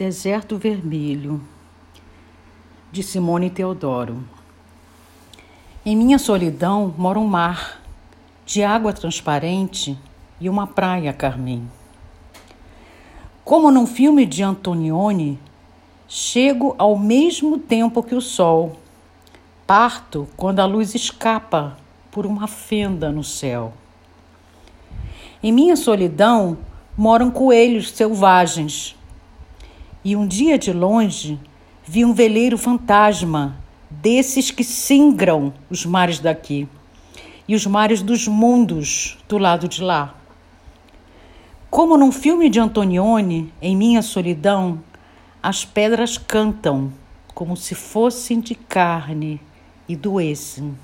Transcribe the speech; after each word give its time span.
Deserto 0.00 0.56
Vermelho, 0.56 1.42
de 2.90 3.02
Simone 3.02 3.50
Teodoro. 3.50 4.24
Em 5.84 5.94
minha 5.94 6.18
solidão 6.18 6.94
mora 6.96 7.18
um 7.18 7.26
mar 7.26 7.82
de 8.46 8.64
água 8.64 8.94
transparente 8.94 9.98
e 10.40 10.48
uma 10.48 10.66
praia 10.66 11.12
carmim. 11.12 11.68
Como 13.44 13.70
num 13.70 13.86
filme 13.86 14.24
de 14.24 14.42
Antonioni, 14.42 15.38
chego 16.08 16.74
ao 16.78 16.98
mesmo 16.98 17.58
tempo 17.58 18.02
que 18.02 18.14
o 18.14 18.22
sol. 18.22 18.78
Parto 19.66 20.26
quando 20.34 20.60
a 20.60 20.64
luz 20.64 20.94
escapa 20.94 21.76
por 22.10 22.24
uma 22.24 22.46
fenda 22.46 23.12
no 23.12 23.22
céu. 23.22 23.74
Em 25.42 25.52
minha 25.52 25.76
solidão 25.76 26.56
moram 26.96 27.30
coelhos 27.30 27.90
selvagens 27.90 28.96
e 30.04 30.16
um 30.16 30.26
dia 30.26 30.58
de 30.58 30.72
longe 30.72 31.38
vi 31.84 32.04
um 32.04 32.12
veleiro 32.12 32.56
fantasma, 32.56 33.56
desses 33.90 34.50
que 34.50 34.62
singram 34.62 35.52
os 35.68 35.84
mares 35.84 36.20
daqui 36.20 36.68
e 37.48 37.54
os 37.54 37.66
mares 37.66 38.00
dos 38.00 38.28
mundos 38.28 39.18
do 39.28 39.36
lado 39.36 39.66
de 39.66 39.82
lá. 39.82 40.14
Como 41.68 41.96
num 41.96 42.12
filme 42.12 42.48
de 42.48 42.60
Antonioni, 42.60 43.52
em 43.60 43.76
minha 43.76 44.02
solidão, 44.02 44.82
as 45.42 45.64
pedras 45.64 46.16
cantam 46.16 46.92
como 47.34 47.56
se 47.56 47.74
fossem 47.74 48.40
de 48.40 48.54
carne 48.54 49.40
e 49.88 49.96
doessem. 49.96 50.76